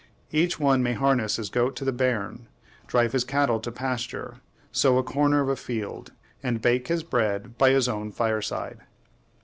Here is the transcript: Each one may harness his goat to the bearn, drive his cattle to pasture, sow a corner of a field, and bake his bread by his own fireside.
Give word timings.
Each 0.31 0.59
one 0.59 0.81
may 0.81 0.93
harness 0.93 1.35
his 1.35 1.51
goat 1.51 1.75
to 1.75 1.85
the 1.85 1.91
bearn, 1.91 2.47
drive 2.87 3.11
his 3.13 3.23
cattle 3.23 3.59
to 3.59 3.71
pasture, 3.71 4.41
sow 4.71 4.97
a 4.97 5.03
corner 5.03 5.41
of 5.41 5.49
a 5.49 5.55
field, 5.55 6.11
and 6.41 6.59
bake 6.59 6.87
his 6.87 7.03
bread 7.03 7.55
by 7.59 7.69
his 7.69 7.87
own 7.87 8.11
fireside. 8.11 8.79